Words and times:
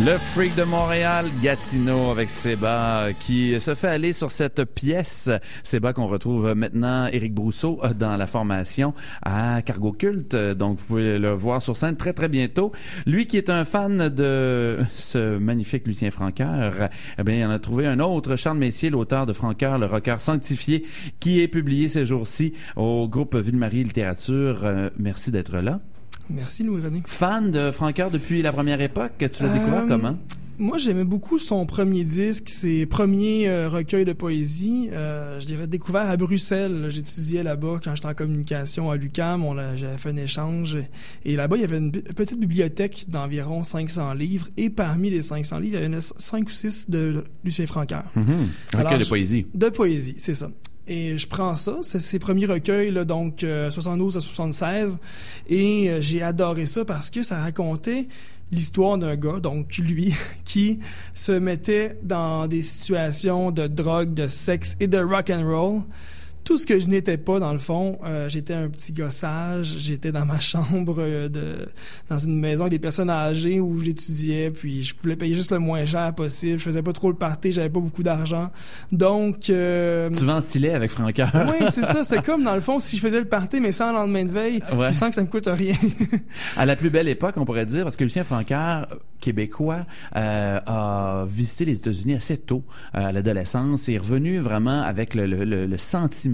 Le 0.00 0.18
freak 0.18 0.56
de 0.56 0.64
Montréal, 0.64 1.26
Gatineau, 1.40 2.10
avec 2.10 2.28
Seba, 2.28 3.10
qui 3.20 3.58
se 3.60 3.76
fait 3.76 3.86
aller 3.86 4.12
sur 4.12 4.32
cette 4.32 4.64
pièce. 4.64 5.30
Seba 5.62 5.92
qu'on 5.92 6.08
retrouve 6.08 6.52
maintenant, 6.56 7.06
Éric 7.06 7.32
Brousseau, 7.32 7.78
euh, 7.84 7.94
dans 7.94 8.16
la 8.16 8.26
formation 8.26 8.92
à 9.22 9.62
Cargo 9.62 9.92
Culte. 9.92 10.34
Donc, 10.34 10.78
vous 10.78 10.84
pouvez 10.84 11.18
le 11.20 11.30
voir 11.30 11.62
sur 11.62 11.76
scène 11.76 11.96
très, 11.96 12.12
très 12.12 12.28
bientôt. 12.28 12.72
Lui 13.06 13.28
qui 13.28 13.36
est 13.36 13.48
un 13.50 13.64
fan 13.64 14.08
de 14.08 14.78
ce 14.92 15.38
magnifique 15.38 15.86
Lucien 15.86 16.10
Francoeur, 16.10 16.88
eh 17.16 17.22
bien, 17.22 17.36
il 17.36 17.44
en 17.44 17.50
a 17.50 17.60
trouvé 17.60 17.86
un 17.86 18.00
autre, 18.00 18.34
Charles 18.34 18.58
Messier, 18.58 18.90
l'auteur 18.90 19.26
de 19.26 19.32
Francoeur, 19.32 19.78
le 19.78 19.86
rocker 19.86 20.16
sanctifié, 20.18 20.84
qui 21.20 21.40
est 21.40 21.48
publié 21.48 21.86
ces 21.86 22.04
jours-ci 22.04 22.52
au 22.74 23.06
groupe 23.08 23.36
Ville-Marie 23.36 23.84
Littérature. 23.84 24.62
Euh, 24.64 24.90
merci 24.98 25.30
d'être 25.30 25.56
là. 25.58 25.78
Merci 26.30 26.62
Louis-René. 26.64 27.02
Fan 27.06 27.50
de 27.50 27.70
Francoeur 27.70 28.10
depuis 28.10 28.42
la 28.42 28.52
première 28.52 28.80
époque, 28.80 29.12
tu 29.18 29.42
l'as 29.42 29.48
découvert 29.52 29.82
Euh, 29.84 29.88
comment? 29.88 30.16
Moi, 30.56 30.78
j'aimais 30.78 31.02
beaucoup 31.02 31.40
son 31.40 31.66
premier 31.66 32.04
disque, 32.04 32.48
ses 32.48 32.86
premiers 32.86 33.48
euh, 33.48 33.68
recueils 33.68 34.04
de 34.04 34.12
poésie. 34.12 34.88
Euh, 34.92 35.40
je 35.40 35.48
l'avais 35.52 35.66
découvert 35.66 36.02
à 36.08 36.16
Bruxelles. 36.16 36.86
J'étudiais 36.90 37.42
là-bas 37.42 37.78
quand 37.82 37.92
j'étais 37.96 38.06
en 38.06 38.14
communication 38.14 38.92
à 38.92 38.94
a- 39.58 39.74
J'avais 39.76 39.98
fait 39.98 40.10
un 40.10 40.16
échange. 40.16 40.78
Et 41.24 41.34
là-bas, 41.34 41.56
il 41.56 41.62
y 41.62 41.64
avait 41.64 41.78
une 41.78 41.90
petite 41.90 42.38
bibliothèque 42.38 43.06
d'environ 43.08 43.64
500 43.64 44.14
livres. 44.14 44.46
Et 44.56 44.70
parmi 44.70 45.10
les 45.10 45.22
500 45.22 45.58
livres, 45.58 45.78
il 45.80 45.84
y 45.84 45.88
en 45.88 45.92
avait 45.92 46.00
5 46.00 46.46
ou 46.46 46.52
6 46.52 46.88
de 46.88 47.24
Lucien. 47.42 47.64
Mhm. 48.14 48.24
Alors, 48.74 48.84
Recueil 48.92 48.98
de 49.04 49.08
poésie. 49.08 49.46
De 49.54 49.68
poésie, 49.70 50.14
c'est 50.18 50.34
ça. 50.34 50.50
Et 50.86 51.16
je 51.16 51.26
prends 51.26 51.54
ça, 51.54 51.78
c'est 51.82 51.98
ses 51.98 52.18
premiers 52.18 52.44
recueils, 52.44 52.92
donc 53.06 53.42
euh, 53.42 53.70
72 53.70 54.18
à 54.18 54.20
76, 54.20 55.00
et 55.48 55.88
euh, 55.88 56.00
j'ai 56.02 56.22
adoré 56.22 56.66
ça 56.66 56.84
parce 56.84 57.10
que 57.10 57.22
ça 57.22 57.38
racontait 57.38 58.06
l'histoire 58.52 58.98
d'un 58.98 59.16
gars, 59.16 59.40
donc 59.40 59.78
lui, 59.78 60.14
qui 60.44 60.80
se 61.14 61.32
mettait 61.32 61.98
dans 62.02 62.46
des 62.46 62.60
situations 62.60 63.50
de 63.50 63.66
drogue, 63.66 64.12
de 64.12 64.26
sexe 64.26 64.76
et 64.78 64.86
de 64.86 64.98
rock 64.98 65.30
and 65.30 65.46
roll. 65.46 65.82
Tout 66.44 66.58
ce 66.58 66.66
que 66.66 66.78
je 66.78 66.88
n'étais 66.88 67.16
pas 67.16 67.40
dans 67.40 67.52
le 67.52 67.58
fond, 67.58 67.98
euh, 68.04 68.28
j'étais 68.28 68.52
un 68.52 68.68
petit 68.68 68.92
gossage, 68.92 69.76
j'étais 69.78 70.12
dans 70.12 70.26
ma 70.26 70.38
chambre 70.40 70.96
euh, 70.98 71.28
de 71.30 71.66
dans 72.10 72.18
une 72.18 72.38
maison 72.38 72.64
avec 72.64 72.72
des 72.72 72.78
personnes 72.78 73.08
âgées 73.08 73.60
où 73.60 73.80
j'étudiais, 73.82 74.50
puis 74.50 74.82
je 74.82 74.94
voulais 75.02 75.16
payer 75.16 75.34
juste 75.34 75.52
le 75.52 75.58
moins 75.58 75.84
cher 75.86 76.14
possible, 76.14 76.58
je 76.58 76.64
faisais 76.64 76.82
pas 76.82 76.92
trop 76.92 77.08
le 77.10 77.16
party, 77.16 77.50
j'avais 77.52 77.70
pas 77.70 77.80
beaucoup 77.80 78.02
d'argent. 78.02 78.50
Donc 78.92 79.48
euh, 79.48 80.10
Tu 80.10 80.24
ventilais 80.24 80.74
avec 80.74 80.90
Francoeur. 80.90 81.32
oui, 81.48 81.66
c'est 81.70 81.84
ça, 81.84 82.04
c'était 82.04 82.22
comme 82.22 82.44
dans 82.44 82.54
le 82.54 82.60
fond 82.60 82.78
si 82.78 82.96
je 82.96 83.00
faisais 83.00 83.20
le 83.20 83.28
party 83.28 83.60
mais 83.60 83.72
sans 83.72 83.88
le 83.92 83.94
lendemain 83.96 84.24
de 84.26 84.30
veille, 84.32 84.60
Ouais. 84.76 84.88
puis 84.88 84.94
sans 84.94 85.08
que 85.08 85.14
ça 85.14 85.22
me 85.22 85.28
coûte 85.28 85.46
rien. 85.48 85.74
À 86.56 86.66
la 86.66 86.76
plus 86.76 86.90
belle 86.90 87.08
époque, 87.08 87.34
on 87.38 87.44
pourrait 87.44 87.64
dire, 87.66 87.84
parce 87.84 87.96
que 87.96 88.04
Lucien 88.04 88.22
Francoeur, 88.24 88.86
québécois, 89.20 89.86
a 90.14 91.24
visité 91.26 91.64
les 91.64 91.78
États-Unis 91.78 92.14
assez 92.14 92.36
tôt, 92.36 92.62
à 92.92 93.12
l'adolescence, 93.12 93.88
et 93.88 93.94
est 93.94 93.98
revenu 93.98 94.38
vraiment 94.40 94.82
avec 94.82 95.14
le, 95.14 95.26
le, 95.26 95.44
le- 95.44 95.66
le 95.66 95.78
sentiment 95.78 96.33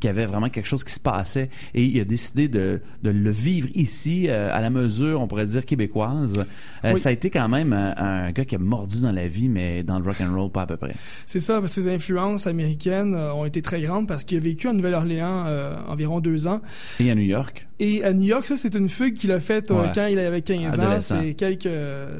qu'il 0.00 0.08
y 0.08 0.10
avait 0.10 0.26
vraiment 0.26 0.48
quelque 0.48 0.66
chose 0.66 0.84
qui 0.84 0.92
se 0.92 1.00
passait, 1.00 1.50
et 1.74 1.84
il 1.84 2.00
a 2.00 2.04
décidé 2.04 2.48
de, 2.48 2.80
de 3.02 3.10
le 3.10 3.30
vivre 3.30 3.68
ici, 3.74 4.26
euh, 4.28 4.50
à 4.52 4.60
la 4.60 4.70
mesure, 4.70 5.20
on 5.20 5.26
pourrait 5.28 5.46
dire, 5.46 5.64
québécoise. 5.64 6.44
Euh, 6.84 6.92
Oui. 6.94 7.00
Ça 7.00 7.10
a 7.10 7.12
été 7.12 7.30
quand 7.30 7.48
même 7.48 7.72
un, 7.72 7.94
un 7.96 8.30
gars 8.32 8.44
qui 8.44 8.54
a 8.54 8.58
mordu 8.58 9.00
dans 9.00 9.12
la 9.12 9.28
vie, 9.28 9.48
mais 9.48 9.82
dans 9.82 9.98
le 9.98 10.04
rock 10.04 10.16
and 10.20 10.34
roll 10.34 10.50
pas 10.50 10.62
à 10.62 10.66
peu 10.66 10.76
près. 10.76 10.94
C'est 11.26 11.40
ça, 11.40 11.60
ses 11.66 11.88
influences 11.88 12.46
américaines 12.46 13.14
euh, 13.14 13.32
ont 13.34 13.44
été 13.44 13.62
très 13.62 13.80
grandes 13.82 14.08
parce 14.08 14.24
qu'il 14.24 14.38
a 14.38 14.40
vécu 14.40 14.68
à 14.68 14.72
Nouvelle-Orléans 14.72 15.44
euh, 15.46 15.76
environ 15.88 16.20
deux 16.20 16.46
ans. 16.46 16.60
Et 16.98 17.10
à 17.10 17.14
New 17.14 17.22
York. 17.22 17.66
Et 17.78 18.04
à 18.04 18.12
New 18.12 18.24
York, 18.26 18.44
ça, 18.44 18.56
c'est 18.58 18.74
une 18.74 18.88
fugue 18.88 19.14
qu'il 19.14 19.32
a 19.32 19.40
faite 19.40 19.70
Ouais. 19.70 19.90
quand 19.94 20.06
il 20.06 20.18
avait 20.18 20.42
15 20.42 20.80
ans. 20.80 21.00
C'est 21.00 21.34
quelques, 21.34 21.68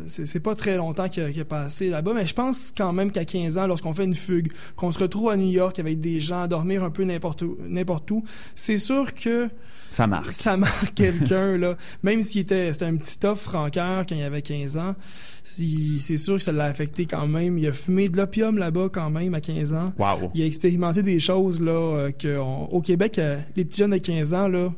c'est 0.07 0.41
pas 0.41 0.55
très 0.55 0.77
longtemps 0.77 1.09
qu'il 1.09 1.23
a, 1.23 1.31
qu'il 1.31 1.41
a 1.43 1.45
passé 1.45 1.91
là-bas, 1.91 2.13
mais 2.15 2.27
je 2.27 2.33
pense 2.35 2.73
quand 2.75 2.93
même 2.95 3.11
qu'à 3.11 3.25
15 3.27 3.59
ans, 3.59 3.67
lorsqu'on 3.67 3.93
fait 3.93 4.05
une 4.05 4.15
fugue, 4.15 4.51
qu'on 4.77 4.91
se 4.91 4.99
retrouve 4.99 5.29
à 5.31 5.37
New 5.37 5.51
York 5.51 5.79
avec 5.79 6.01
des 6.01 6.19
gens 6.21 6.43
à 6.43 6.49
dormir 6.49 6.83
un 6.85 6.91
peu 6.91 7.05
n'importe 7.05 7.20
où, 7.43 7.57
n'importe 7.69 8.11
où, 8.11 8.25
c'est 8.55 8.77
sûr 8.79 9.15
que 9.15 9.49
Ça 9.93 10.07
marque. 10.07 10.33
ça 10.33 10.57
marque 10.57 10.95
quelqu'un 10.95 11.57
là. 11.57 11.77
Même 12.03 12.23
s'il 12.23 12.41
était, 12.43 12.73
c'était 12.73 12.85
un 12.87 12.97
petit 12.97 13.19
tough 13.19 13.37
franqueur 13.37 14.05
quand 14.09 14.15
il 14.15 14.23
avait 14.23 14.43
15 14.43 14.77
ans, 14.77 14.95
c'est 15.43 16.17
sûr 16.17 16.37
que 16.37 16.43
ça 16.43 16.53
l'a 16.53 16.65
affecté 16.67 17.07
quand 17.07 17.27
même. 17.27 17.59
Il 17.59 17.67
a 17.67 17.73
fumé 17.73 18.09
de 18.09 18.17
l'opium 18.17 18.57
là-bas 18.59 18.89
quand 18.93 19.11
même 19.11 19.35
à 19.35 19.41
15 19.41 19.75
ans. 19.75 19.93
Wow. 19.99 20.31
Il 20.35 20.43
a 20.43 20.47
expérimenté 20.47 21.03
des 21.03 21.19
choses 21.19 21.61
là 21.61 21.73
euh, 21.73 22.11
que 22.13 22.39
on- 22.39 22.67
au 22.67 22.81
Québec, 22.81 23.19
euh, 23.19 23.39
les 23.57 23.65
petits 23.65 23.79
jeunes 23.79 23.91
de 23.91 23.99
15 23.99 24.35
ans 24.35 24.49
là, 24.49 24.73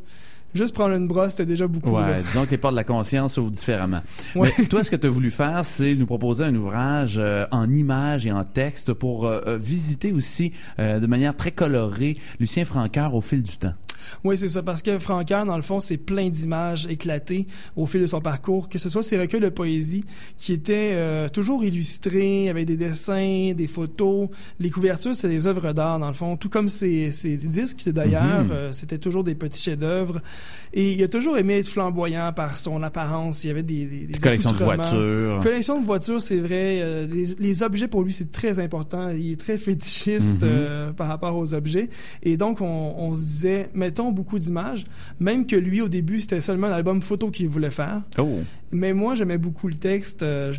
juste 0.55 0.75
prendre 0.75 0.95
une 0.95 1.07
brosse, 1.07 1.31
c'était 1.31 1.47
déjà 1.47 1.67
beaucoup. 1.67 1.97
là. 1.97 2.07
Ouais, 2.07 2.23
disons 2.23 2.45
que 2.45 2.51
les 2.51 2.59
portes 2.59 2.75
de 2.75 2.79
la 2.79 2.85
conscience 2.85 3.35
s'ouvrent 3.35 3.51
différemment. 3.51 4.01
Ouais. 4.35 4.53
Mais 4.59 4.67
toi, 4.67 4.85
ce 4.85 4.91
que 4.91 4.97
tu 4.97 5.07
as 5.07 5.11
voulu 5.11 5.31
faire, 5.31 5.65
c'est 5.65 5.95
nous 5.95 6.07
proposer 6.07 6.45
un 6.45 6.55
ouvrage 6.55 7.15
euh, 7.19 7.47
en 7.51 7.69
images 7.73 8.27
et 8.27 8.33
en 8.33 8.45
texte 8.45 8.93
pour 8.93 9.27
euh, 9.27 9.41
euh, 9.47 9.59
visiter 9.59 10.13
aussi 10.13 10.53
euh, 10.79 11.01
de 11.01 11.07
manière 11.07 11.37
très 11.37 11.51
colorée 11.53 12.17
Lucien 12.41 12.65
Francoeur 12.65 13.15
au 13.15 13.21
fil 13.21 13.43
du 13.43 13.57
temps. 13.57 13.75
Oui, 14.25 14.37
c'est 14.37 14.49
ça, 14.49 14.63
parce 14.63 14.83
que 14.83 14.99
Francaire, 14.99 15.45
dans 15.47 15.57
le 15.57 15.63
fond, 15.63 15.81
c'est 15.81 15.97
plein 15.97 16.29
d'images 16.29 16.87
éclatées 16.87 17.47
au 17.77 17.87
fil 17.87 18.01
de 18.01 18.07
son 18.07 18.21
parcours, 18.21 18.69
que 18.69 18.79
ce 18.79 18.89
soit 18.89 19.03
ses 19.03 19.19
recueils 19.19 19.41
de 19.41 19.49
poésie 19.49 20.05
qui 20.37 20.53
étaient 20.53 20.93
euh, 20.95 21.29
toujours 21.29 21.65
illustrés 21.65 22.49
avec 22.49 22.67
des 22.67 22.77
dessins, 22.77 23.53
des 23.57 23.67
photos. 23.67 24.29
Les 24.61 24.71
couvertures, 24.71 25.15
c'était 25.15 25.29
des 25.29 25.47
œuvres 25.47 25.73
d'art, 25.73 25.99
dans 25.99 26.09
le 26.09 26.15
fond, 26.15 26.37
tout 26.37 26.49
comme 26.49 26.69
ses, 26.69 27.11
ses 27.13 27.37
disques, 27.37 27.89
d'ailleurs, 27.91 28.45
Mhm. 28.45 28.51
euh, 28.53 28.73
c'était 28.73 28.99
toujours 28.99 29.25
des 29.25 29.35
petits 29.35 29.63
chefs-d'œuvre. 29.63 30.21
Et 30.75 30.93
il 30.93 31.03
a 31.03 31.09
toujours 31.09 31.37
aimé 31.39 31.59
être 31.59 31.69
flamboyant 31.69 32.33
par 32.33 32.57
son 32.57 32.83
apparence. 32.83 33.45
Il 33.45 33.49
y 33.49 33.51
avait 33.51 33.63
des, 33.63 33.85
des, 33.85 34.07
des 34.07 34.19
Collection 34.19 34.53
de 34.53 34.57
voitures. 34.57 35.41
Collection 35.43 35.81
de 35.81 35.87
voitures, 35.87 36.21
c'est 36.21 36.39
vrai. 36.39 36.79
Euh, 36.81 37.07
les, 37.07 37.35
les 37.39 37.63
objets, 37.63 37.89
pour 37.89 38.03
lui, 38.03 38.13
c'est 38.13 38.33
très 38.33 38.59
important. 38.59 39.11
Il 39.11 39.33
est 39.33 39.37
très 39.41 39.59
fétichiste 39.59 40.45
euh, 40.45 40.93
par 40.93 41.09
rapport 41.09 41.37
aux 41.37 41.55
objets. 41.55 41.91
Et 42.23 42.37
donc, 42.37 42.61
on, 42.61 42.95
on 42.97 43.15
se 43.15 43.21
disait, 43.21 43.71
mettons 43.93 44.11
beaucoup 44.11 44.39
d'images. 44.39 44.87
Même 45.21 45.47
que 45.47 45.55
lui, 45.57 45.83
au 45.83 45.89
début, 45.89 46.21
c'était 46.21 46.41
seulement 46.41 46.69
un 46.69 46.73
album 46.73 47.03
photo 47.03 47.31
qu'il 47.31 47.49
voulait 47.49 47.71
faire. 47.71 48.03
Oh. 48.19 48.39
Mais 48.71 48.95
moi, 48.95 49.15
j'aimais 49.15 49.37
beaucoup 49.37 49.69
le 49.69 49.75
texte. 49.75 50.23
Euh, 50.23 50.51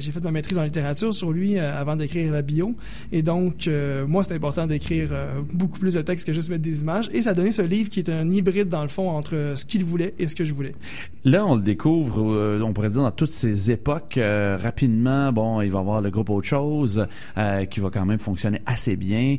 J'ai 0.00 0.10
fait 0.10 0.22
ma 0.24 0.32
maîtrise 0.32 0.58
en 0.58 0.64
littérature 0.64 1.14
sur 1.14 1.30
lui 1.30 1.56
euh, 1.56 1.72
avant 1.80 1.94
d'écrire 1.94 2.32
la 2.32 2.42
bio. 2.42 2.74
Et 3.12 3.22
donc, 3.22 3.68
euh, 3.68 4.06
moi, 4.08 4.24
c'est 4.24 4.34
important 4.34 4.66
d'écrire 4.66 5.10
beaucoup 5.52 5.78
plus 5.78 5.94
de 5.94 6.02
texte 6.02 6.26
que 6.26 6.32
juste 6.32 6.48
mettre 6.50 6.62
des 6.62 6.82
images. 6.82 7.08
Et 7.12 7.22
ça 7.22 7.30
a 7.30 7.34
donné 7.34 7.52
ce 7.52 7.62
livre 7.62 7.88
qui 7.90 8.00
est 8.00 8.10
un 8.10 8.28
hybride, 8.28 8.68
dans 8.68 8.82
le 8.82 8.88
fond, 8.88 9.08
entre 9.08 9.52
ce 9.54 9.64
qu'il 9.64 9.84
voulait 9.84 10.14
et 10.18 10.26
ce 10.26 10.34
que 10.34 10.44
je 10.44 10.52
voulais. 10.52 10.72
Là, 11.24 11.46
on 11.46 11.54
le 11.54 11.62
découvre, 11.62 12.24
euh, 12.32 12.60
on 12.64 12.72
pourrait 12.72 12.88
dire, 12.90 13.02
dans 13.02 13.10
toutes 13.12 13.30
ces 13.30 13.70
époques. 13.70 14.18
euh, 14.18 14.58
rapidement, 14.60 15.32
bon, 15.32 15.60
il 15.60 15.70
va 15.70 15.78
y 15.78 15.80
avoir 15.80 16.00
le 16.00 16.10
groupe 16.10 16.30
Autre 16.30 16.48
Chose 16.48 17.06
qui 17.70 17.78
va 17.80 17.90
quand 17.90 18.04
même 18.04 18.18
fonctionner 18.18 18.60
assez 18.66 18.96
bien. 18.96 19.36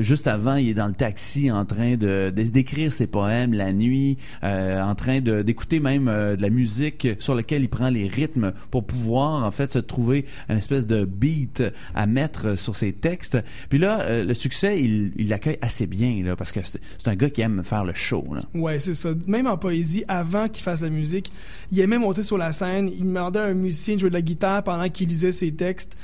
Juste 0.00 0.26
avant, 0.28 0.54
il 0.56 0.70
est 0.70 0.74
dans 0.74 0.86
le 0.86 0.94
taxi 0.94 1.50
en 1.50 1.64
train 1.66 1.96
de 1.96 2.32
de- 2.34 2.50
ses 2.90 3.06
poèmes 3.06 3.54
la 3.54 3.72
nuit, 3.72 4.18
euh, 4.44 4.80
en 4.80 4.94
train 4.94 5.20
d'écouter 5.20 5.80
même 5.80 6.08
euh, 6.08 6.36
de 6.36 6.42
la 6.42 6.50
musique 6.50 7.08
sur 7.18 7.34
laquelle 7.34 7.62
il 7.62 7.68
prend 7.68 7.90
les 7.90 8.08
rythmes 8.08 8.52
pour 8.70 8.84
pouvoir, 8.84 9.44
en 9.44 9.50
fait, 9.50 9.72
se 9.72 9.78
trouver 9.78 10.26
une 10.48 10.58
espèce 10.58 10.86
de 10.86 11.04
beat 11.04 11.62
à 11.94 12.06
mettre 12.06 12.58
sur 12.58 12.76
ses 12.76 12.92
textes. 12.92 13.38
Puis 13.68 13.78
là, 13.78 14.00
euh, 14.00 14.24
le 14.24 14.34
succès, 14.34 14.80
il 14.80 15.12
il 15.16 15.28
l'accueille 15.28 15.58
assez 15.60 15.86
bien, 15.86 16.22
là, 16.24 16.36
parce 16.36 16.52
que 16.52 16.60
c'est 16.64 16.80
c'est 16.98 17.08
un 17.08 17.14
gars 17.14 17.30
qui 17.30 17.40
aime 17.40 17.62
faire 17.64 17.84
le 17.84 17.94
show, 17.94 18.24
là. 18.34 18.40
Ouais, 18.54 18.78
c'est 18.78 18.94
ça. 18.94 19.10
Même 19.26 19.46
en 19.46 19.56
poésie, 19.56 20.04
avant 20.08 20.48
qu'il 20.48 20.62
fasse 20.62 20.80
la 20.80 20.90
musique, 20.90 21.30
il 21.70 21.80
aimait 21.80 21.98
monter 21.98 22.22
sur 22.22 22.38
la 22.38 22.52
scène. 22.52 22.88
Il 22.88 23.04
demandait 23.04 23.38
à 23.38 23.44
un 23.44 23.54
musicien 23.54 23.94
de 23.94 24.00
jouer 24.00 24.08
de 24.08 24.14
la 24.14 24.22
guitare 24.22 24.62
pendant 24.62 24.88
qu'il 24.88 25.08
lisait 25.08 25.32
ses 25.32 25.52
textes. 25.52 25.96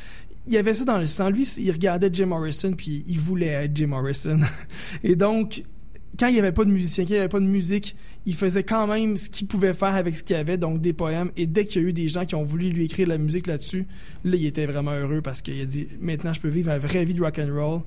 Il 0.46 0.52
y 0.52 0.56
avait 0.56 0.74
ça 0.74 0.84
dans 0.84 0.98
le 0.98 1.06
sang. 1.06 1.30
Lui, 1.30 1.44
il 1.58 1.70
regardait 1.70 2.10
Jim 2.12 2.26
Morrison, 2.26 2.72
puis 2.72 3.04
il 3.06 3.18
voulait 3.18 3.46
être 3.46 3.76
Jim 3.76 3.88
Morrison. 3.88 4.40
Et 5.04 5.14
donc, 5.14 5.62
quand 6.18 6.26
il 6.28 6.34
n'y 6.34 6.38
avait 6.38 6.52
pas 6.52 6.64
de 6.64 6.70
musicien, 6.70 7.04
quand 7.04 7.10
il 7.10 7.14
n'y 7.14 7.18
avait 7.18 7.28
pas 7.28 7.40
de 7.40 7.46
musique, 7.46 7.96
il 8.26 8.34
faisait 8.34 8.62
quand 8.62 8.86
même 8.86 9.16
ce 9.16 9.30
qu'il 9.30 9.46
pouvait 9.46 9.72
faire 9.74 9.94
avec 9.94 10.16
ce 10.16 10.22
qu'il 10.22 10.36
avait, 10.36 10.58
donc 10.58 10.80
des 10.80 10.92
poèmes. 10.92 11.30
Et 11.36 11.46
dès 11.46 11.64
qu'il 11.64 11.82
y 11.82 11.84
a 11.84 11.88
eu 11.88 11.92
des 11.92 12.08
gens 12.08 12.24
qui 12.24 12.34
ont 12.34 12.42
voulu 12.44 12.68
lui 12.68 12.84
écrire 12.84 13.06
de 13.06 13.12
la 13.12 13.18
musique 13.18 13.46
là-dessus, 13.46 13.86
là, 14.24 14.36
il 14.36 14.46
était 14.46 14.66
vraiment 14.66 14.92
heureux 14.92 15.20
parce 15.22 15.42
qu'il 15.42 15.60
a 15.60 15.64
dit 15.64 15.88
maintenant, 16.00 16.32
je 16.32 16.40
peux 16.40 16.48
vivre 16.48 16.68
la 16.68 16.78
vraie 16.78 17.04
vie 17.04 17.14
de 17.14 17.22
rock 17.22 17.38
and 17.38 17.52
roll. 17.54 17.80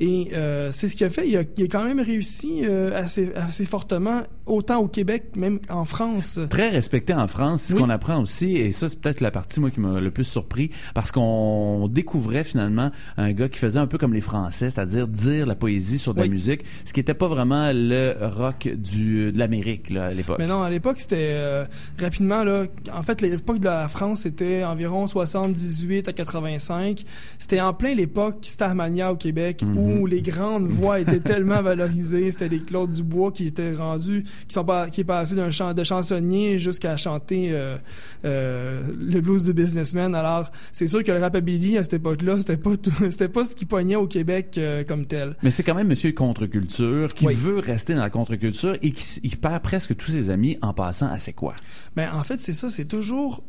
Et 0.00 0.30
euh, 0.34 0.70
c'est 0.72 0.88
ce 0.88 0.96
qu'il 0.96 1.06
a 1.06 1.10
fait. 1.10 1.28
Il 1.28 1.36
a, 1.36 1.42
il 1.56 1.64
a 1.64 1.68
quand 1.68 1.84
même 1.84 2.00
réussi 2.00 2.62
euh, 2.64 2.90
assez, 2.98 3.32
assez 3.34 3.64
fortement, 3.64 4.22
autant 4.46 4.78
au 4.80 4.88
Québec, 4.88 5.24
même 5.36 5.60
en 5.68 5.84
France. 5.84 6.40
très 6.50 6.68
respecté 6.70 7.14
en 7.14 7.28
France. 7.28 7.62
C'est 7.62 7.72
ce 7.74 7.78
qu'on 7.78 7.90
apprend 7.90 8.20
aussi, 8.20 8.56
et 8.56 8.72
ça, 8.72 8.88
c'est 8.88 8.98
peut-être 9.00 9.20
la 9.20 9.30
partie, 9.30 9.60
moi, 9.60 9.70
qui 9.70 9.78
m'a 9.80 10.00
le 10.00 10.10
plus 10.10 10.24
surpris, 10.24 10.70
parce 10.94 11.12
qu'on 11.12 11.86
découvrait 11.88 12.42
finalement 12.44 12.90
un 13.16 13.32
gars 13.32 13.48
qui 13.48 13.58
faisait 13.58 13.78
un 13.78 13.86
peu 13.86 13.98
comme 13.98 14.14
les 14.14 14.20
Français, 14.20 14.70
c'est-à-dire 14.70 15.06
dire 15.06 15.46
la 15.46 15.54
poésie 15.54 15.98
sur 15.98 16.12
de 16.12 16.18
la 16.18 16.24
Oui. 16.24 16.30
musique, 16.30 16.62
ce 16.84 16.92
qui 16.92 16.98
n'était 17.00 17.14
pas 17.14 17.28
vraiment 17.28 17.63
vraiment 17.72 17.88
le 17.88 18.14
rock 18.26 18.68
du 18.68 19.32
de 19.32 19.38
l'Amérique 19.38 19.90
là, 19.90 20.06
à 20.06 20.10
l'époque. 20.10 20.36
Mais 20.38 20.46
non, 20.46 20.62
à 20.62 20.70
l'époque, 20.70 20.96
c'était 20.98 21.30
euh, 21.32 21.64
rapidement 22.00 22.44
là. 22.44 22.64
En 22.92 23.02
fait, 23.02 23.20
l'époque 23.20 23.58
de 23.58 23.64
la 23.66 23.88
France, 23.88 24.20
c'était 24.22 24.64
environ 24.64 25.06
78 25.06 26.08
à 26.08 26.12
85. 26.12 27.02
C'était 27.38 27.60
en 27.60 27.72
plein 27.72 27.94
l'époque 27.94 28.38
Starmania 28.42 29.12
au 29.12 29.16
Québec 29.16 29.62
Mhm. 29.62 29.78
où 29.78 30.06
les 30.06 30.22
grandes 30.22 30.66
voix 30.66 31.00
étaient 31.00 31.20
tellement 31.20 31.62
valorisées. 31.62 32.30
C'était 32.32 32.48
les 32.48 32.60
Claude 32.60 32.90
Dubois 32.92 33.32
qui 33.32 33.46
étaient 33.46 33.72
rendus, 33.72 34.24
qui 34.48 34.54
sont 34.54 34.64
pas, 34.64 34.88
qui 34.90 35.02
est 35.02 35.04
passé 35.04 35.34
d'un 35.36 35.50
chant 35.50 35.72
de 35.74 35.84
chansonnier 35.84 36.58
jusqu'à 36.58 36.96
chanter 36.96 37.48
euh, 37.52 37.76
euh, 38.24 38.82
le 38.98 39.20
blues 39.20 39.42
de 39.44 39.52
businessman. 39.52 40.14
Alors, 40.14 40.50
c'est 40.72 40.86
sûr 40.86 41.02
que 41.02 41.12
le 41.12 41.18
rapabilly 41.18 41.78
à 41.78 41.82
cette 41.82 41.94
époque-là, 41.94 42.38
c'était 42.38 42.56
pas 42.56 42.76
tout- 42.76 42.90
c'était 43.10 43.28
pas 43.28 43.44
ce 43.44 43.54
qui 43.56 43.64
pognait 43.64 43.96
au 43.96 44.06
Québec 44.06 44.54
euh, 44.58 44.84
comme 44.84 45.06
tel. 45.06 45.36
Mais 45.42 45.50
c'est 45.50 45.62
quand 45.62 45.74
même 45.74 45.88
Monsieur 45.88 46.12
Contre-culture 46.12 47.08
qui 47.14 47.26
Oui. 47.26 47.34
veut 47.34 47.53
rester 47.60 47.94
dans 47.94 48.02
la 48.02 48.10
contre-culture 48.10 48.76
et 48.82 48.90
qui 48.92 49.20
il 49.22 49.36
perd 49.36 49.62
presque 49.62 49.96
tous 49.96 50.10
ses 50.10 50.30
amis 50.30 50.58
en 50.62 50.72
passant 50.72 51.08
à 51.08 51.18
c'est 51.18 51.32
quoi? 51.32 51.54
Ben, 51.96 52.12
en 52.12 52.24
fait, 52.24 52.40
c'est 52.40 52.52
ça, 52.52 52.68
c'est 52.68 52.84
toujours. 52.86 53.42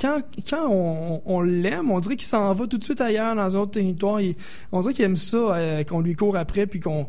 Quand, 0.00 0.22
on, 0.70 1.40
l'aime, 1.42 1.90
on 1.90 2.00
dirait 2.00 2.16
qu'il 2.16 2.26
s'en 2.26 2.54
va 2.54 2.66
tout 2.66 2.78
de 2.78 2.84
suite 2.84 3.02
ailleurs 3.02 3.36
dans 3.36 3.54
un 3.54 3.60
autre 3.60 3.72
territoire. 3.72 4.18
On 4.72 4.80
dirait 4.80 4.94
qu'il 4.94 5.04
aime 5.04 5.18
ça, 5.18 5.36
euh, 5.36 5.84
qu'on 5.84 6.00
lui 6.00 6.14
court 6.14 6.36
après, 6.36 6.66
puis 6.66 6.80
qu'on 6.80 7.06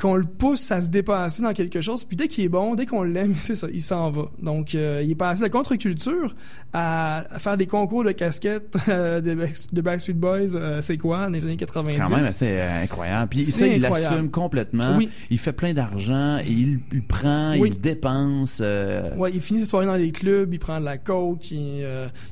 qu'on 0.00 0.14
le 0.16 0.24
pousse 0.24 0.70
à 0.72 0.80
se 0.80 0.88
dépasser 0.88 1.42
dans 1.42 1.52
quelque 1.52 1.80
chose. 1.80 2.04
Puis 2.04 2.16
dès 2.16 2.26
qu'il 2.26 2.44
est 2.44 2.48
bon, 2.48 2.74
dès 2.74 2.86
qu'on 2.86 3.02
l'aime, 3.02 3.34
c'est 3.38 3.54
ça, 3.54 3.68
il 3.72 3.82
s'en 3.82 4.10
va. 4.10 4.30
Donc, 4.42 4.74
euh, 4.74 5.02
il 5.04 5.10
est 5.10 5.14
passé 5.14 5.40
de 5.40 5.44
la 5.44 5.50
contre-culture 5.50 6.34
à, 6.72 7.24
à 7.30 7.38
faire 7.38 7.56
des 7.56 7.66
concours 7.66 8.04
de 8.04 8.12
casquettes 8.12 8.76
euh, 8.88 9.20
des 9.20 9.82
Backstreet 9.82 10.14
Boys, 10.14 10.54
euh, 10.54 10.80
c'est 10.80 10.96
quoi, 10.96 11.24
dans 11.24 11.32
les 11.32 11.44
années 11.44 11.56
90. 11.56 11.92
C'est 11.92 12.02
quand 12.02 12.10
même 12.10 12.18
assez 12.20 12.46
euh, 12.48 12.82
incroyable. 12.82 13.28
Puis 13.30 13.40
ça, 13.40 13.66
il 13.66 13.82
l'assume 13.82 14.30
complètement. 14.30 14.96
Oui. 14.96 15.08
Il 15.30 15.38
fait 15.38 15.52
plein 15.52 15.74
d'argent 15.74 16.38
il, 16.46 16.80
il 16.92 17.02
prend, 17.02 17.56
Oui. 17.58 17.70
il 17.74 17.80
dépense. 17.80 18.60
Ouais, 18.60 19.30
il 19.34 19.40
finit 19.40 19.60
ses 19.60 19.66
soirées 19.66 19.86
dans 19.86 19.96
les 19.96 20.12
clubs, 20.12 20.52
il 20.52 20.58
prend 20.58 20.80
de 20.80 20.84
la 20.84 20.98
coke, 20.98 21.50
il, 21.50 21.84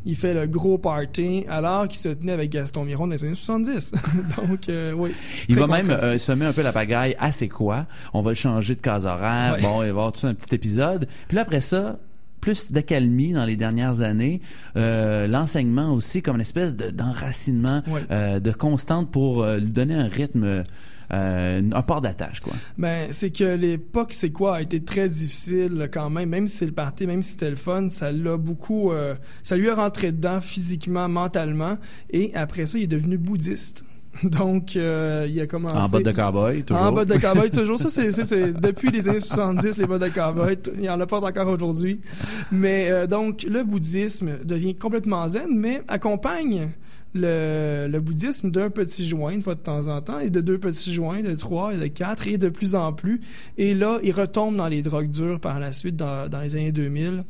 il 0.07 0.17
fait 0.17 0.35
le 0.35 0.47
gros 0.47 0.79
party, 0.79 1.45
alors 1.49 1.87
qu'il 1.89 1.99
se 1.99 2.09
tenait 2.09 2.33
avec 2.33 2.51
Gaston 2.51 2.85
Miron 2.85 3.07
dans 3.07 3.13
les 3.15 3.25
années 3.25 3.35
70. 3.35 3.93
Donc, 4.37 4.71
oui. 4.97 5.13
Il 5.49 5.57
va 5.57 5.67
même 5.67 6.19
semer 6.19 6.47
un 6.47 6.53
peu 6.53 6.63
la 6.63 6.73
pagaille 6.73 7.15
à 7.19 7.33
c'est 7.33 7.49
quoi. 7.59 7.87
On 8.15 8.23
va 8.23 8.31
le 8.31 8.37
changer 8.37 8.75
de 8.77 8.81
case 8.81 9.05
horaire. 9.05 9.55
Ouais. 9.57 9.63
Bon, 9.63 9.77
il 9.79 9.81
va 9.81 9.87
y 9.87 9.91
avoir 9.91 10.13
tout 10.13 10.27
un 10.27 10.35
petit 10.35 10.55
épisode. 10.55 11.07
Puis 11.27 11.35
là, 11.35 11.43
après 11.43 11.61
ça, 11.61 11.99
plus 12.41 12.71
d'accalmie 12.71 13.33
dans 13.33 13.45
les 13.45 13.57
dernières 13.57 14.01
années. 14.01 14.41
Euh, 14.77 15.27
L'enseignement 15.27 15.93
aussi 15.93 16.23
comme 16.23 16.37
une 16.37 16.41
espèce 16.43 16.77
de- 16.77 16.91
d'enracinement, 16.91 17.83
Ouais. 17.89 18.03
euh, 18.13 18.39
de 18.41 18.53
constante 18.53 19.11
pour 19.11 19.43
euh, 19.43 19.59
lui 19.59 19.73
donner 19.73 19.95
un 19.97 20.07
rythme, 20.07 20.61
euh, 21.13 21.63
un 21.73 21.83
port 21.83 22.01
d'attache, 22.01 22.39
quoi. 22.41 22.53
Ben, 22.79 23.09
c'est 23.11 23.31
que 23.31 23.57
l'époque, 23.57 24.13
c'est 24.13 24.31
quoi, 24.31 24.57
a 24.57 24.61
été 24.63 24.85
très 24.85 25.09
difficile 25.09 25.89
quand 25.93 26.11
même. 26.11 26.29
Même 26.29 26.47
si 26.47 26.59
c'est 26.59 26.67
le 26.67 26.73
party, 26.73 27.07
même 27.09 27.23
si 27.23 27.33
c'était 27.33 27.51
le 27.51 27.57
fun, 27.57 27.89
ça 27.89 28.13
l'a 28.13 28.37
beaucoup, 28.37 28.93
euh, 28.93 29.17
ça 29.43 29.57
lui 29.57 29.69
a 29.69 29.75
rentré 29.75 30.13
dedans 30.13 30.41
physiquement, 30.41 31.09
mentalement. 31.09 31.77
Et 32.11 32.31
après 32.35 32.67
ça, 32.67 32.79
il 32.79 32.85
est 32.85 32.87
devenu 32.87 33.19
bouddhiste. 33.19 33.85
Donc, 34.23 34.77
euh, 34.77 35.27
il 35.29 35.41
a 35.41 35.47
commencé. 35.47 35.77
En 35.77 35.89
botte 35.89 36.05
de 36.05 36.13
cowboy, 36.13 36.63
toujours. 36.63 36.83
En 36.83 36.93
botte 36.93 37.09
de 37.09 37.19
cowboy, 37.19 37.51
toujours. 37.51 37.79
Ça, 37.79 37.89
c'est, 37.91 38.11
c'est, 38.13 38.53
depuis 38.61 38.91
les 38.91 39.09
années 39.09 39.21
70, 39.21 39.79
les 39.79 39.87
bottes 39.87 40.03
de 40.03 40.09
cowboy. 40.09 40.57
Il 40.77 40.85
y 40.85 40.91
en 40.91 41.01
a 41.01 41.07
pas 41.07 41.21
encore 41.21 41.49
aujourd'hui. 41.49 42.01
Mais, 42.51 42.91
euh, 42.91 43.07
donc, 43.07 43.45
le 43.49 43.63
bouddhisme 43.63 44.45
devient 44.45 44.75
complètement 44.75 45.29
zen, 45.29 45.49
mais 45.55 45.83
accompagne 45.89 46.71
le, 47.15 47.89
le 47.89 48.01
bouddhisme 48.01 48.51
d'un 48.51 48.71
petit 48.71 49.09
joint, 49.09 49.31
une 49.31 49.43
fois 49.43 49.55
de 49.55 49.61
temps 49.61 49.89
en 49.89 50.01
temps, 50.01 50.19
et 50.19 50.31
de 50.31 50.41
deux 50.41 50.59
petits 50.59 50.93
joints, 50.93 51.23
de 51.23 51.35
trois 51.35 51.75
et 51.75 51.79
de 51.79 51.87
quatre, 51.87 52.27
et 52.27 52.39
de 52.39 52.49
plus 52.49 52.75
en 52.75 52.93
plus. 52.93 53.21
Et 53.57 53.75
là, 53.75 53.99
il 54.03 54.13
retombe 54.13 54.57
dans 54.57 54.69
les 54.69 54.83
drogues 54.83 55.11
dures 55.11 55.41
par 55.41 55.59
la 55.61 55.73
suite, 55.73 55.97
dans, 55.97 56.29
dans 56.29 56.41
les 56.41 56.57
années 56.57 56.73
2000. 56.73 57.25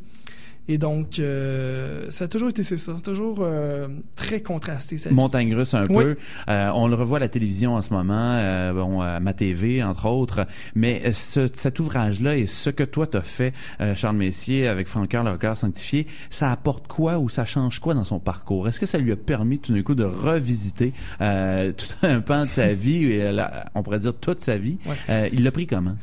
Et 0.71 0.77
donc, 0.79 1.19
euh, 1.19 2.05
ça 2.11 2.25
a 2.25 2.29
toujours 2.29 2.51
été, 2.51 2.63
c'est 2.63 2.77
ça, 2.77 2.93
toujours 3.03 3.39
euh, 3.41 3.89
très 4.17 4.43
contrasté. 4.43 4.97
Vie. 4.97 5.15
Montagne 5.15 5.55
russe 5.55 5.73
un 5.75 5.85
Oui. 5.89 6.05
peu. 6.05 6.17
Euh, 6.49 6.71
on 6.75 6.89
le 6.89 6.95
revoit 6.95 7.17
à 7.17 7.21
la 7.21 7.29
télévision 7.29 7.75
en 7.75 7.81
ce 7.83 7.93
moment, 7.95 8.35
euh, 8.39 8.73
bon, 8.75 9.01
à 9.01 9.19
ma 9.19 9.33
TV 9.33 9.83
entre 9.83 10.07
autres. 10.11 10.47
Mais 10.75 11.01
euh, 11.07 11.13
ce- 11.15 11.49
cet 11.55 11.81
ouvrage-là 11.81 12.37
et 12.37 12.47
ce 12.47 12.69
que 12.71 12.83
toi 12.85 13.07
t'as 13.07 13.23
fait, 13.23 13.55
euh, 13.81 13.95
Charles 13.95 14.17
Messier, 14.17 14.69
avec 14.69 14.89
Francoeur, 14.89 15.25
le 15.25 15.31
record 15.31 15.57
sanctifié, 15.57 16.07
ça 16.31 16.53
apporte 16.53 16.87
quoi 16.87 17.19
ou 17.19 17.29
ça 17.31 17.45
change 17.47 17.79
quoi 17.81 17.95
dans 17.95 18.05
son 18.05 18.19
parcours? 18.21 18.69
Est-ce 18.69 18.79
que 18.81 18.87
ça 18.87 18.99
lui 18.99 19.11
a 19.13 19.17
permis 19.17 19.59
tout 19.59 19.73
d'un 19.73 19.83
coup 19.83 19.95
de 19.95 20.05
revisiter 20.05 20.93
euh, 21.23 21.73
tout 21.73 21.87
un 22.07 22.21
pan 22.21 22.45
de 22.45 22.51
sa 22.51 22.75
vie, 22.75 23.05
et 23.07 23.31
on 23.75 23.83
pourrait 23.83 24.01
dire 24.01 24.15
toute 24.15 24.41
sa 24.41 24.57
vie? 24.59 24.77
Ouais. 24.87 24.95
Euh, 25.09 25.29
Il 25.33 25.45
l'a 25.45 25.51
pris 25.51 25.67
comment? 25.67 25.97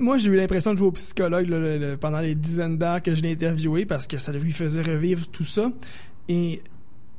Moi, 0.00 0.18
j'ai 0.18 0.28
eu 0.28 0.34
l'impression 0.36 0.72
de 0.72 0.78
jouer 0.78 0.88
au 0.88 0.92
psychologue 0.92 1.48
là, 1.48 1.56
le- 1.58 1.78
le- 1.78 1.96
pendant 1.96 2.18
les 2.20 2.34
dizaines 2.34 2.78
d'heures 2.78 3.00
que 3.00 3.14
je 3.14 3.22
l'ai 3.22 3.30
interviewé 3.32 3.86
parce 3.86 4.01
que 4.06 4.18
ça 4.18 4.32
lui 4.32 4.52
faisait 4.52 4.82
revivre 4.82 5.26
tout 5.28 5.44
ça. 5.44 5.70
Et 6.28 6.60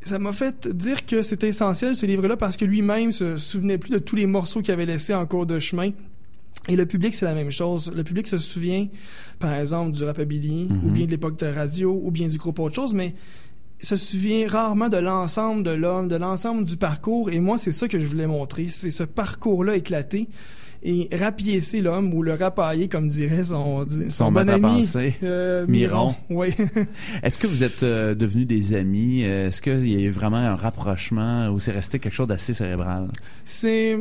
ça 0.01 0.19
m'a 0.19 0.31
fait 0.33 0.68
dire 0.68 1.06
que 1.06 1.21
c'était 1.21 1.47
essentiel 1.47 1.95
ce 1.95 2.06
livre-là 2.06 2.35
parce 2.38 2.57
que 2.57 2.65
lui-même 2.65 3.12
se 3.12 3.38
souvenait 3.38 3.77
plus 3.77 3.91
de 3.91 4.00
tous 4.00 4.15
les 4.15 4.25
morceaux 4.25 4.62
qu'il 4.62 4.74
avait 4.74 4.85
laissés 4.85 5.13
en 5.13 5.25
cours 5.25 5.45
de 5.45 5.59
chemin. 5.59 5.91
Et 6.69 6.75
le 6.75 6.85
public, 6.85 7.13
c'est 7.15 7.25
la 7.25 7.33
même 7.33 7.51
chose. 7.51 7.91
Le 7.94 8.03
public 8.03 8.27
se 8.27 8.38
souvient, 8.38 8.88
par 9.39 9.53
exemple, 9.53 9.91
du 9.91 10.03
rapabilly, 10.03 10.65
Mhm. 10.69 10.80
ou 10.85 10.91
bien 10.91 11.06
de 11.06 11.12
l'époque 11.12 11.38
de 11.39 11.45
radio, 11.47 12.00
ou 12.03 12.12
bien 12.12 12.27
du 12.27 12.38
groupe 12.38 12.59
autre 12.59 12.75
chose, 12.75 12.94
mais 12.94 13.15
se 13.80 13.96
souvient 13.98 14.48
rarement 14.48 14.90
de 14.90 14.98
l'ensemble 14.98 15.64
de 15.64 15.72
l'homme, 15.72 16.08
de 16.08 16.16
l'ensemble 16.16 16.64
du 16.66 16.78
parcours. 16.78 17.30
Et 17.31 17.40
moi, 17.40 17.58
c'est 17.58 17.72
ça 17.72 17.88
que 17.88 18.00
je 18.00 18.06
voulais 18.08 18.28
montrer. 18.28 18.68
C'est 18.68 18.90
ce 18.92 19.04
parcours-là 19.04 19.75
éclaté 19.75 20.30
et 20.86 21.08
rapiécer 21.14 21.81
l'homme 21.81 22.14
ou 22.14 22.24
le 22.24 22.34
rapailler, 22.34 22.90
comme 22.90 23.08
dirait 23.08 23.46
son, 23.46 23.86
son, 23.90 24.10
Son 24.10 24.31
bon 24.34 24.48
à 24.50 24.54
ami 24.54 24.62
penser. 24.81 25.16
euh, 25.24 25.66
Miron. 25.68 26.14
Miron. 26.30 26.42
Oui. 26.42 26.50
Est-ce 27.24 27.38
que 27.38 27.48
vous 27.48 27.64
êtes 27.64 27.84
euh, 27.84 28.16
devenus 28.16 28.48
des 28.48 28.74
amis? 28.74 29.22
Est-ce 29.22 29.62
qu'il 29.62 29.90
y 29.90 29.96
a 29.96 30.00
eu 30.00 30.10
vraiment 30.10 30.38
un 30.38 30.56
rapprochement 30.56 31.48
ou 31.50 31.60
c'est 31.62 31.72
resté 31.72 32.00
quelque 32.00 32.14
chose 32.14 32.28
d'assez 32.28 32.54
cérébral? 32.54 33.08
C'est 33.46 33.98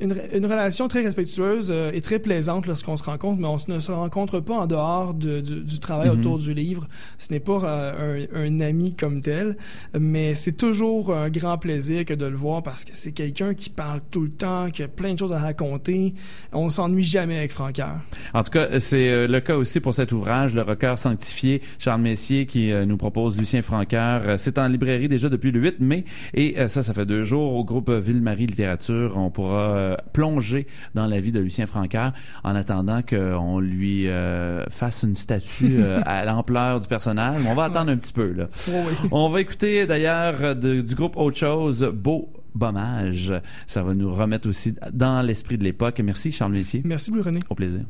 une, 0.00 0.14
une 0.34 0.46
relation 0.46 0.88
très 0.88 1.02
respectueuse 1.02 1.70
euh, 1.70 1.90
et 1.92 2.00
très 2.00 2.18
plaisante 2.18 2.66
lorsqu'on 2.66 2.96
se 2.96 3.04
rencontre, 3.04 3.40
mais 3.40 3.48
on 3.48 3.56
ne 3.72 3.78
se 3.80 3.92
rencontre 3.92 4.40
pas 4.40 4.54
en 4.54 4.66
dehors 4.66 5.14
de- 5.14 5.40
du, 5.40 5.60
du 5.62 5.78
travail 5.78 6.08
Mhm. 6.10 6.18
autour 6.20 6.38
du 6.38 6.54
livre. 6.54 6.88
Ce 7.18 7.32
n'est 7.32 7.40
pas 7.40 7.62
euh, 7.64 8.26
un, 8.34 8.46
un 8.46 8.60
ami 8.60 8.94
comme 8.94 9.20
tel, 9.20 9.56
mais 9.98 10.34
c'est 10.34 10.56
toujours 10.56 11.14
un 11.14 11.28
grand 11.30 11.58
plaisir 11.58 12.04
que 12.04 12.14
de 12.14 12.26
le 12.26 12.36
voir 12.36 12.62
parce 12.62 12.84
que 12.84 12.92
c'est 12.94 13.12
quelqu'un 13.12 13.54
qui 13.54 13.70
parle 13.70 14.00
tout 14.10 14.22
le 14.22 14.30
temps, 14.30 14.70
qui 14.70 14.82
a 14.82 14.88
plein 14.88 15.14
de 15.14 15.18
choses 15.18 15.32
à 15.32 15.38
raconter. 15.38 16.14
On 16.52 16.70
s'ennuie 16.70 17.02
jamais 17.02 17.36
avec 17.38 17.52
Francoeur. 17.52 18.00
En 18.34 18.42
tout 18.42 18.50
cas, 18.52 18.80
c'est 18.80 19.08
euh, 19.10 19.26
le 19.26 19.40
cas 19.40 19.56
aussi 19.56 19.80
pour 19.80 19.94
cet 19.94 20.12
ouvrage, 20.12 20.54
Le 20.54 20.62
Record 20.62 20.98
sanctifié, 20.98 21.62
Charles 21.78 22.00
Messier 22.02 22.46
qui 22.46 22.72
euh, 22.72 22.84
nous 22.86 22.96
propose 22.96 23.36
Lucien 23.38 23.62
Francaire. 23.62 24.22
Euh, 24.24 24.36
C'est 24.38 24.58
en 24.58 24.66
librairie 24.68 25.08
déjà 25.08 25.28
depuis 25.28 25.50
le 25.50 25.60
8 25.60 25.80
mai 25.80 26.04
et 26.34 26.56
ça, 26.68 26.82
ça 26.82 26.94
fait 26.94 27.06
deux 27.06 27.24
jours 27.24 27.54
au 27.54 27.64
groupe 27.64 27.90
Ville-Marie 27.90 28.46
Littérature. 28.46 29.14
On 29.16 29.30
pourra 29.30 29.89
euh, 29.90 29.96
plonger 30.12 30.66
dans 30.94 31.06
la 31.06 31.20
vie 31.20 31.32
de 31.32 31.40
Lucien 31.40 31.66
Francaire 31.66 32.12
en 32.44 32.54
attendant 32.54 33.02
qu'on 33.02 33.60
lui 33.60 34.08
euh, 34.08 34.64
fasse 34.70 35.02
une 35.02 35.16
statue 35.16 35.76
euh, 35.78 36.00
à 36.04 36.24
l'ampleur 36.24 36.80
du 36.80 36.88
personnage. 36.88 37.42
On 37.46 37.54
va 37.54 37.64
attendre 37.64 37.90
un 37.90 37.96
petit 37.96 38.12
peu 38.12 38.32
là. 38.32 38.44
Oui. 38.68 39.08
On 39.10 39.28
va 39.28 39.40
écouter 39.40 39.86
d'ailleurs 39.86 40.56
du 40.56 40.94
groupe 40.94 41.16
Autre 41.16 41.36
chose, 41.38 41.90
Beau 41.92 42.32
Bommage. 42.54 43.34
Ça 43.66 43.82
va 43.82 43.94
nous 43.94 44.12
remettre 44.12 44.48
aussi 44.48 44.74
dans 44.92 45.22
l'esprit 45.22 45.58
de 45.58 45.64
l'époque. 45.64 46.00
Merci 46.00 46.32
Charles 46.32 46.52
Messier. 46.52 46.82
Merci, 46.84 47.10
Louis 47.10 47.22
René. 47.22 47.40
Au 47.48 47.54
plaisir. 47.54 47.82